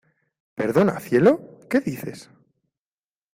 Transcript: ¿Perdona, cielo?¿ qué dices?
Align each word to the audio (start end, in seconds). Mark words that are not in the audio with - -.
¿Perdona, 0.59 0.99
cielo?¿ 0.99 1.31
qué 1.69 1.79
dices? 1.79 2.31